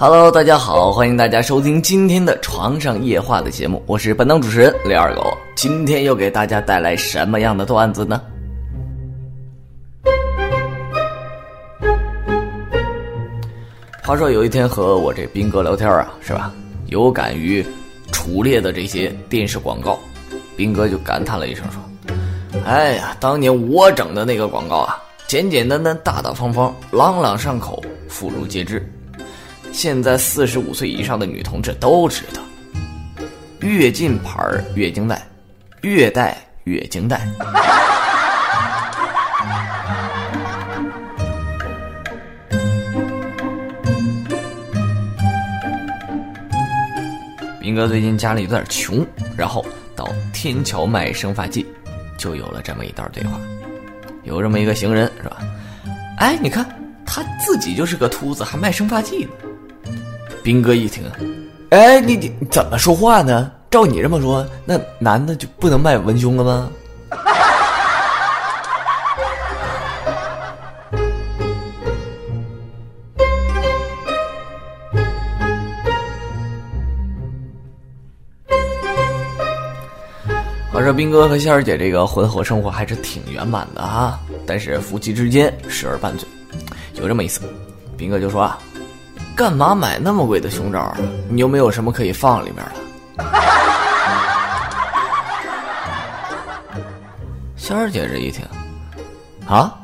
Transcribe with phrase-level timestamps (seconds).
[0.00, 5.36] Hello，大家好，欢迎大家收听今天的床上夜话的节目，我是本档主持人李二狗。
[5.56, 8.22] 今天又给大家带来什么样的段子呢？
[14.04, 16.52] 话说有一天和我这斌哥聊天啊，是吧？
[16.86, 17.66] 有感于
[18.12, 19.98] 楚烈的这些电视广告，
[20.56, 21.82] 斌哥就感叹了一声说
[22.64, 28.80] ：“哎呀，当年我整的那个广告啊，简简单单、大大方方、朗朗上口、妇孺皆知。”
[29.72, 32.42] 现在四十五岁以上的女同志都知道，
[33.60, 35.22] 越近牌儿越经带，
[35.82, 37.26] 越带越经带。
[47.60, 51.64] 斌哥最近家里有点穷，然后到天桥卖生发剂，
[52.18, 53.38] 就有了这么一段对话。
[54.24, 55.38] 有这么一个行人是吧？
[56.18, 56.66] 哎，你看
[57.06, 59.30] 他自己就是个秃子，还卖生发剂呢。
[60.48, 61.04] 兵哥一听，
[61.68, 63.52] 哎，你你怎么说话呢？
[63.70, 66.70] 照你这么说，那男的就不能卖文胸了吗？
[80.72, 86.26] 话说兵哥和仙儿姐这个婚后生活还是挺圆满的啊，但是夫妻之间时而拌嘴。
[86.94, 87.42] 有这么一次，
[87.98, 88.58] 兵哥就说啊。
[89.38, 90.96] 干嘛买那么贵的胸罩啊？
[91.30, 92.56] 你又没有什么可以放里面
[93.16, 93.22] 的。
[97.54, 98.44] 仙儿姐这一听，
[99.46, 99.78] 啊，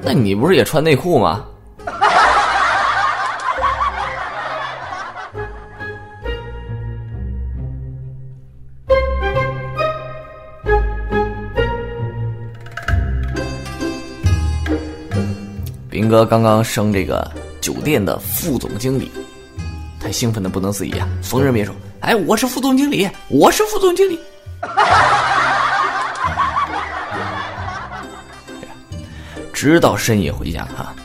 [0.00, 1.44] 那你不是也穿内裤吗？
[15.90, 17.28] 兵哥刚刚升这个。
[17.60, 19.12] 酒店的副总经理，
[20.00, 21.06] 他兴奋的不能自已啊！
[21.22, 24.18] 逢人便说：“哎，我是副总经理，我是副总经理。”
[29.52, 30.96] 直到深夜回家啊，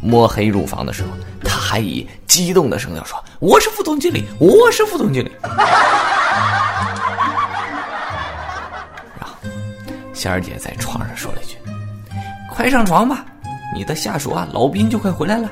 [0.00, 1.10] 摸黑入房的时候，
[1.44, 5.52] 他还以激动的声调说：“我是副总经理，我是副总经理。” 然
[9.22, 9.28] 后，
[10.14, 11.58] 仙儿姐在床上说了一句
[12.50, 13.26] ：“快上床吧。”
[13.74, 15.48] 你的下属啊，老兵就快回来了。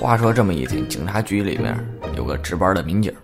[0.00, 1.76] 话说这么一天，警察局里面
[2.16, 3.14] 有个值班的民警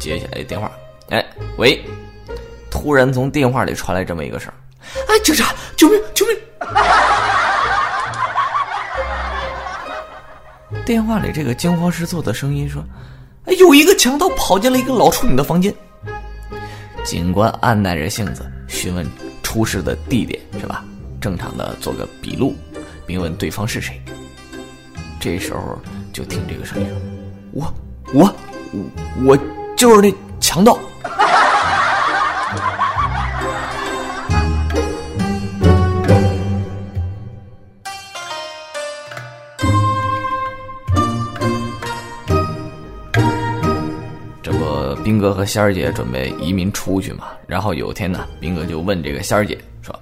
[0.00, 0.68] 接下来电话，
[1.10, 1.24] 哎，
[1.58, 1.80] 喂！
[2.70, 4.52] 突然从电话里传来这么一个声
[5.08, 6.00] 哎，警察，救命，
[10.84, 12.84] 电话里这个惊慌失措的声音说
[13.46, 15.74] ：“哎，有一个强盗跑进了一个老处女的房间。”
[17.04, 19.06] 警官按耐着性子询问
[19.42, 20.84] 出事的地点，是吧？
[21.20, 22.54] 正常的做个笔录，
[23.06, 24.00] 并问对方是谁。
[25.18, 25.78] 这时候
[26.12, 26.96] 就听这个声音说
[27.52, 27.74] ：“我，
[28.12, 28.34] 我，
[29.24, 29.38] 我
[29.74, 30.78] 就是那强盗。”
[45.04, 49.94] 兵哥和仙儿姐准备移民出去嘛，然后有天呢，兵哥就问这个仙儿姐说：“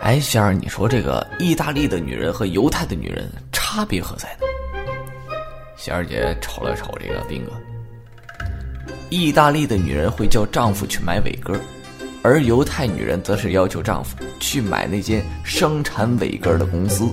[0.00, 4.46] 哎，仙儿，你说这个意大利的女人和犹太的女人差别何在呢？”
[5.76, 7.50] 仙儿姐瞅了瞅这个兵哥，
[9.10, 11.58] 意大利的女人会叫丈夫去买伟哥，
[12.22, 17.12] 而犹太女人则是要求丈夫去买那间生产伟哥的公司。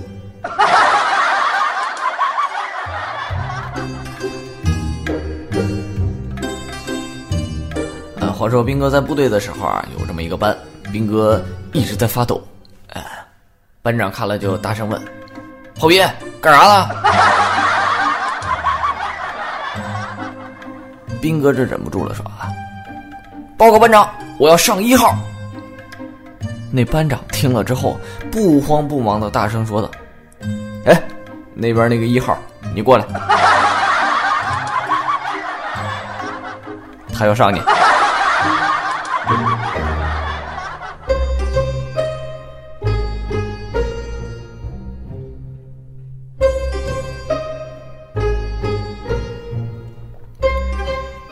[8.42, 10.52] 话说兵哥在部队的时候啊，有这么一个班，
[10.90, 11.40] 兵哥
[11.70, 12.42] 一直在发抖。
[12.88, 13.00] 哎，
[13.82, 15.00] 班长看了就大声问
[15.78, 16.04] ：“炮兵
[16.40, 16.90] 干啥了？”
[21.22, 22.50] 兵哥这忍不住了，说：“啊，
[23.56, 25.14] 报告班长，我要上一号。”
[26.72, 27.96] 那班长听了之后，
[28.32, 29.88] 不慌不忙的大声说道
[30.84, 31.00] ：“哎，
[31.54, 32.36] 那边那个一号，
[32.74, 33.04] 你过来，
[37.14, 37.62] 他要上你。”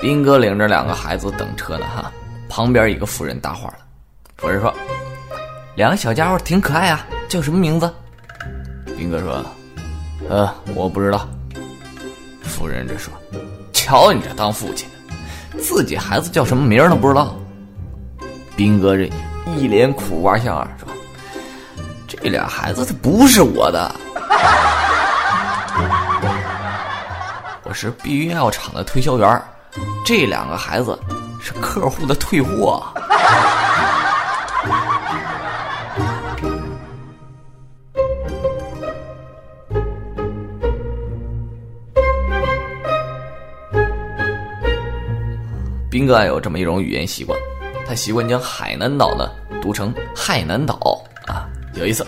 [0.00, 2.10] 斌哥领着两个孩子等车呢，哈，
[2.48, 3.78] 旁边一个妇人搭话了。
[4.38, 4.74] 妇人说
[5.76, 7.92] ：“两个小家伙挺可爱啊，叫什么名字？”
[8.96, 9.44] 斌哥说
[10.28, 11.28] ：“呃，我不知道。”
[12.42, 13.12] 夫人这说
[13.72, 17.36] ：“瞧你这当父亲的，自己孩子叫什么名都不知道。”
[18.60, 19.08] 兵哥这
[19.56, 20.86] 一脸苦瓜相啊说
[22.06, 23.90] ：“这俩孩子他不是我的。
[27.64, 29.42] ”我是避孕药厂的推销员，
[30.04, 30.98] 这两个孩子
[31.40, 32.84] 是客户的退货。
[45.90, 47.40] 斌哥有这么一种语言习惯，
[47.90, 49.28] 他习惯将海南岛呢
[49.60, 51.50] 读成海南岛啊。
[51.74, 52.06] 有一次，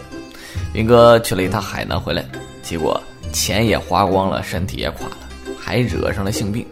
[0.73, 2.25] 斌哥去了一趟海南回来，
[2.63, 3.03] 结果
[3.33, 5.17] 钱也花光了，身体也垮了。
[5.61, 6.65] 还惹上了性病，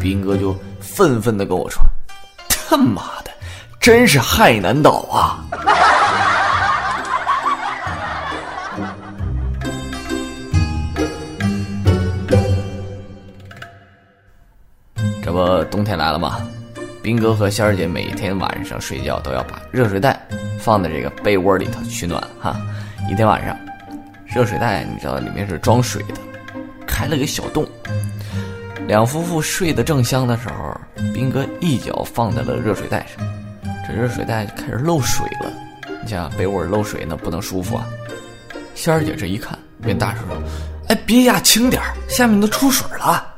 [0.00, 1.82] 斌哥就愤愤的跟我说
[2.48, 3.32] ：“他妈的，
[3.80, 5.42] 真是海南岛啊！”
[15.20, 16.38] 这不冬天来了吗？
[17.06, 20.20] 兵哥和仙儿姐每天晚上睡觉都要把热水袋
[20.58, 22.56] 放在这个被窝里头取暖哈。
[23.08, 23.56] 一天晚上，
[24.26, 26.14] 热水袋你知道里面是装水的，
[26.84, 27.64] 开了个小洞。
[28.88, 30.76] 两夫妇睡得正香的时候，
[31.14, 33.24] 兵哥一脚放在了热水袋上，
[33.86, 35.52] 这热水袋就开始漏水了。
[36.02, 37.86] 你想被窝漏水，那不能舒服啊！
[38.74, 40.36] 仙儿姐这一看，便大声说
[40.90, 43.32] ：“哎，别压轻点下面都出水了。”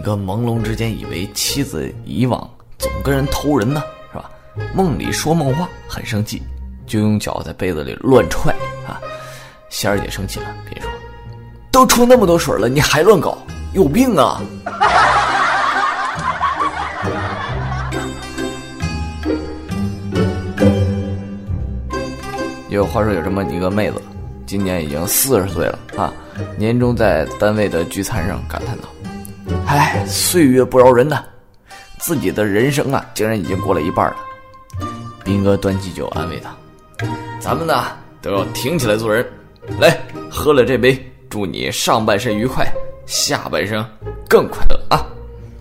[0.00, 2.48] 兵哥朦胧之间以为妻子以往
[2.78, 4.30] 总跟人偷人呢，是吧？
[4.74, 6.42] 梦里说梦话，很生气，
[6.86, 8.50] 就用脚在被子里乱踹
[8.86, 8.98] 啊。
[9.68, 10.90] 仙儿姐生气了，别说
[11.70, 13.36] ：“都出那么多水了，你还乱搞，
[13.74, 14.40] 有病啊！”
[22.70, 24.00] 有话说，有这么一个妹子，
[24.46, 26.10] 今年已经四十岁了啊。
[26.56, 28.88] 年终在单位的聚餐上感叹道
[29.70, 31.22] ：“哎，岁月不饶人呐，
[31.98, 34.16] 自己的人生啊，竟然已经过了一半了。”
[35.24, 36.52] 兵哥端起酒安慰他
[37.38, 37.84] ：“咱们呢，
[38.20, 39.24] 都要挺起来做人。”
[39.78, 39.96] 来，
[40.28, 42.66] 喝了这杯，祝你上半身愉快，
[43.06, 43.88] 下半生
[44.28, 45.06] 更快乐啊！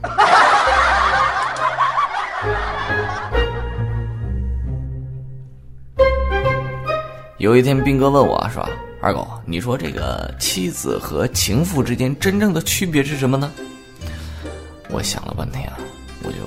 [7.37, 8.67] 有一天，兵哥问我说
[9.03, 13.51] ：“二狗，你说这个妻子和情妇之间真正的区别是什么呢？”
[14.99, 15.79] 我想了半天啊，
[16.23, 16.39] 我就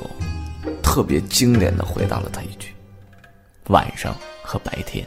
[0.83, 2.75] 特别经典的回答了他一句
[3.73, 5.07] ：“晚上和白天。”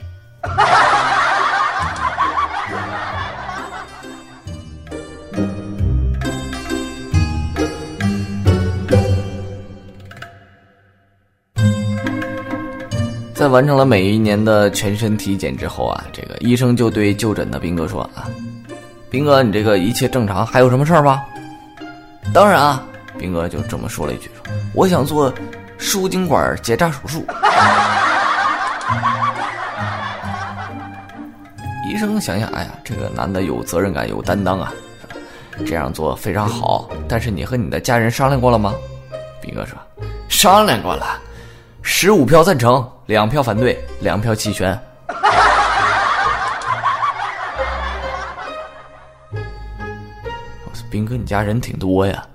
[13.35, 18.27] 在完成了每一年的全身体检之后啊，这个医生就对就诊的兵哥说啊
[19.11, 21.23] ：“兵哥，你这个一切正常，还有什么事儿吗
[22.33, 22.83] ？”“当然啊。”
[23.17, 25.33] 兵哥就这么说了一句：“说我想做
[25.77, 27.25] 输精管结扎手术。”
[31.89, 34.73] 医生想想，哎呀，这个男的有责任感、有担当啊，
[35.65, 36.89] 这样做非常好。
[37.07, 38.73] 但是你和你的家人商量过了吗？
[39.41, 39.77] 兵哥说
[40.27, 41.21] ：“商量过了。”
[41.81, 44.77] 十五票赞成，两票反对，两票弃权。
[50.65, 52.25] 我说，兵哥，你家人挺多呀。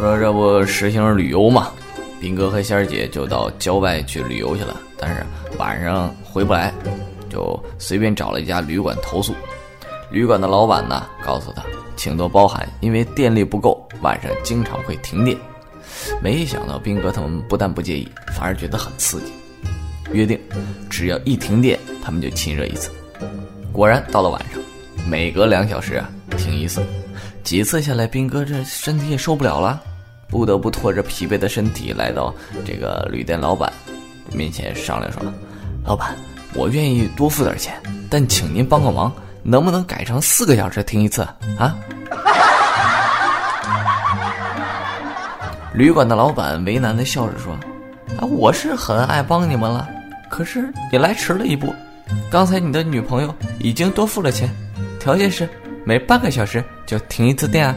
[0.00, 1.70] 说，这不实行旅游嘛。
[2.18, 5.24] 斌哥和仙儿姐就到郊外去旅游去了，但是
[5.58, 6.72] 晚上回不来，
[7.28, 9.34] 就随便找了一家旅馆投宿。
[10.10, 11.62] 旅馆的老板呢，告诉他，
[11.96, 15.36] 请多包涵，因为电力不够，晚上经常会停电。
[16.22, 19.32] 没想到斌哥他们不但不介意，反而觉得很刺激。
[20.12, 20.40] 约定，
[20.88, 22.90] 只要一停电，他们就亲热一次。
[23.70, 24.60] 果然，到了晚上，
[25.06, 26.82] 每隔两小时啊停一次。
[27.42, 29.82] 几次下来，斌哥这身体也受不了了。
[30.30, 32.32] 不得不拖着疲惫的身体来到
[32.64, 33.70] 这个旅店老板
[34.32, 35.20] 面前商量说
[35.84, 36.14] ：“老板，
[36.54, 37.74] 我愿意多付点钱，
[38.08, 41.22] 但请您帮个忙，能不能改成四个小时停一次
[41.58, 41.76] 啊？”
[45.74, 47.52] 旅馆的老板为难的笑着说
[48.18, 49.88] ：“啊，我是很爱帮你们了，
[50.28, 51.74] 可是你来迟了一步，
[52.30, 54.48] 刚才你的女朋友已经多付了钱，
[55.00, 55.48] 条件是
[55.84, 57.74] 每半个小时就停一次电啊。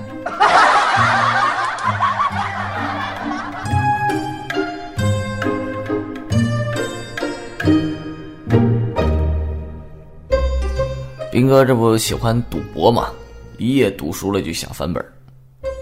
[11.33, 13.07] 斌哥这不喜欢赌博嘛，
[13.57, 15.03] 一夜赌输了就想翻本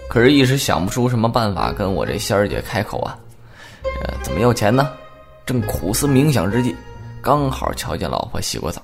[0.08, 3.18] 可是一时想不出什么办法跟我这仙儿姐开口啊。
[4.02, 4.88] 呃，怎么要钱呢？
[5.44, 6.74] 正苦思冥想之际，
[7.20, 8.80] 刚好瞧见老婆洗过澡，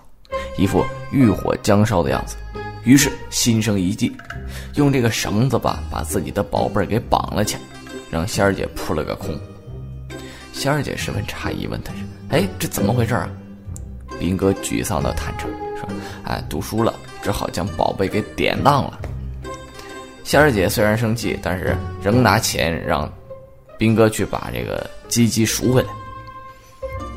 [0.58, 2.36] 一副欲火将烧的样子，
[2.84, 4.14] 于是心生一计，
[4.74, 7.62] 用这个绳子吧，把自己的宝贝给绑了起来，
[8.10, 9.34] 让仙儿姐扑了个空。
[10.52, 13.26] 仙儿姐十分诧异，问他是：“哎，这怎么回事啊？”
[14.20, 15.88] 斌哥沮丧的坦诚说
[16.24, 18.98] ：“哎，赌输了，只好将宝贝给典当了。”
[20.24, 23.10] 仙儿姐虽然生气，但是仍拿钱让
[23.78, 25.88] 斌哥去把这个鸡鸡赎回来。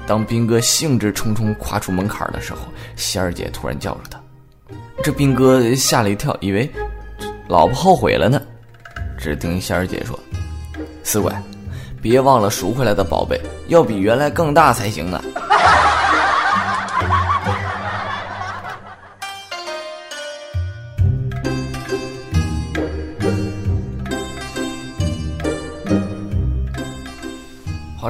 [0.08, 2.60] 当兵哥兴致冲冲跨出门槛的时候，
[2.96, 4.20] 仙儿姐突然叫住他。
[5.03, 6.70] 这兵哥吓了一跳，以为
[7.48, 8.41] 老婆后悔了呢。
[9.18, 10.18] 只听仙儿姐说
[11.03, 11.32] ：“死鬼，
[12.01, 15.22] 别忘了赎回来的宝贝要比原来更大才行呢。”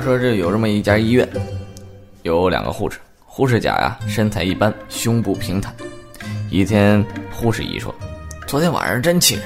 [0.02, 1.28] 说这有这么一家医院。
[2.24, 5.74] 有两个护士，护士甲呀身材一般，胸部平坦。
[6.50, 7.94] 一天，护士乙说
[8.46, 9.44] ：“昨天晚上真气人，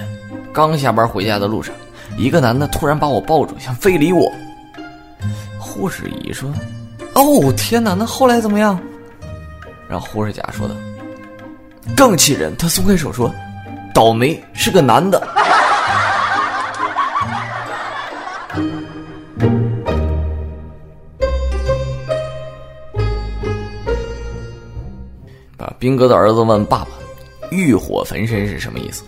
[0.51, 1.73] 刚下班回家的路上，
[2.17, 4.31] 一个男的突然把我抱住，想非礼我。”
[5.59, 6.51] 护士乙说
[7.15, 8.79] ：“哦天哪，那后来怎么样？”
[9.87, 10.75] 然后护士甲说的
[11.95, 13.33] 更气人，他松开手说
[13.93, 15.25] ：“倒霉，是个男的。”
[25.85, 26.87] 兵哥的儿子问爸爸
[27.53, 29.03] ：“欲火焚身是什么意思？”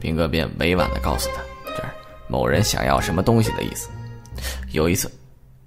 [0.00, 1.42] 兵哥便委婉的告诉他
[1.76, 1.88] ：“这是
[2.28, 3.90] 某人想要什么东西的意思。”
[4.72, 5.12] 有一次，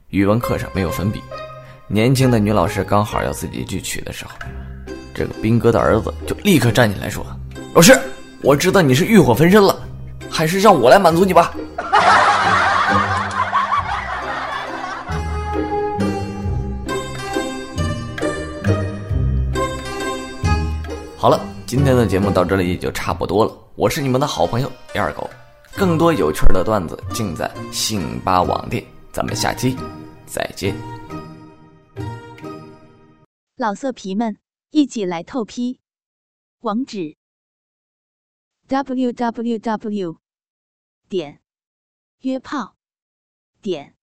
[0.09, 1.21] 语文课上没有粉笔，
[1.87, 4.31] 年轻的女老师刚好要自己去取的时候，
[5.13, 7.23] 这个兵哥的儿子就立刻站起来说
[7.75, 7.95] ：“老师，
[8.41, 9.79] 我知道你是欲火焚身了，
[10.27, 11.53] 还是让我来满足你吧。”
[21.21, 23.55] 好了，今天的节目到这里也就差不多了。
[23.75, 25.29] 我是你们的好朋友二狗，
[25.77, 28.83] 更多有趣的段子尽在信吧网店。
[29.11, 29.77] 咱们下期
[30.25, 30.75] 再见。
[33.55, 34.35] 老色皮们，
[34.71, 35.79] 一起来透批！
[36.61, 37.15] 网址
[38.67, 40.17] ：w w w
[41.07, 41.39] 点
[42.21, 42.77] 约炮
[43.61, 43.95] 点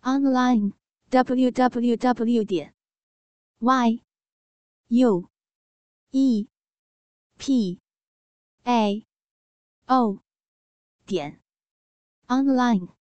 [0.00, 0.72] online
[1.10, 2.72] w w w 点
[3.58, 4.00] y
[4.88, 5.28] u。
[6.10, 6.48] E
[7.36, 7.78] p
[8.64, 9.06] a
[9.86, 10.22] o
[11.06, 11.40] 点
[12.28, 12.97] online。